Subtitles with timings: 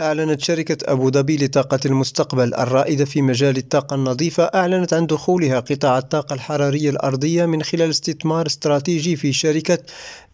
[0.00, 5.98] أعلنت شركة أبو ظبي لطاقة المستقبل الرائدة في مجال الطاقة النظيفة أعلنت عن دخولها قطاع
[5.98, 9.78] الطاقة الحرارية الأرضية من خلال استثمار استراتيجي في شركة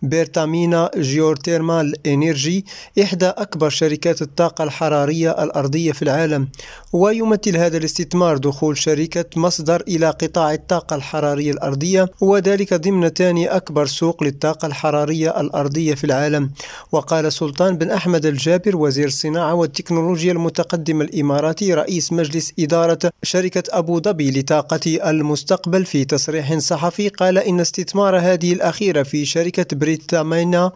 [0.05, 2.65] بيرتامينا جيوتيرمال إنيرجي
[3.03, 6.49] إحدى أكبر شركات الطاقة الحرارية الأرضية في العالم
[6.93, 13.87] ويمثل هذا الاستثمار دخول شركة مصدر إلى قطاع الطاقة الحرارية الأرضية وذلك ضمن ثاني أكبر
[13.87, 16.51] سوق للطاقة الحرارية الأرضية في العالم.
[16.93, 24.01] وقال سلطان بن أحمد الجابر وزير الصناعة والتكنولوجيا المتقدمة الإماراتي رئيس مجلس إدارة شركة أبو
[24.01, 30.73] ظبي لطاقة المستقبل في تصريح صحفي قال إن استثمار هذه الأخيرة في شركة Pertamina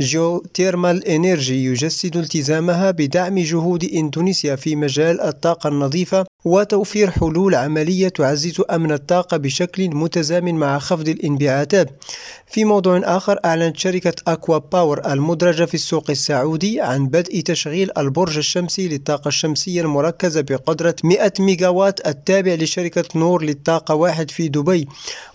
[0.00, 8.62] Geothermal Energy يجسد التزامها بدعم جهود إندونيسيا في مجال الطاقة النظيفة وتوفير حلول عملية تعزز
[8.70, 11.88] أمن الطاقة بشكل متزامن مع خفض الانبعاثات.
[12.46, 18.36] في موضوع آخر أعلنت شركة أكوا باور المدرجة في السوق السعودي عن بدء تشغيل البرج
[18.36, 24.88] الشمسي للطاقة الشمسية المركزة بقدرة 100 ميجاوات التابع لشركة نور للطاقة واحد في دبي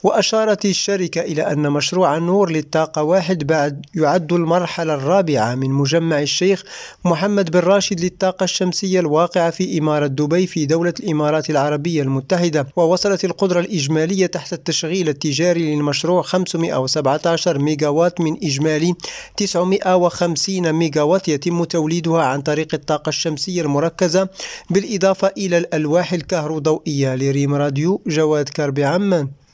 [0.03, 6.63] وأشارت الشركة إلى أن مشروع نور للطاقة واحد بعد يعد المرحلة الرابعة من مجمع الشيخ
[7.05, 13.25] محمد بن راشد للطاقة الشمسية الواقعة في إمارة دبي في دولة الإمارات العربية المتحدة ووصلت
[13.25, 18.95] القدرة الإجمالية تحت التشغيل التجاري للمشروع 517 ميجاوات من إجمالي
[19.37, 24.29] 950 ميجاوات يتم توليدها عن طريق الطاقة الشمسية المركزة
[24.69, 29.29] بالإضافة إلى الألواح الكهروضوئية لريم راديو جواد كربي عمان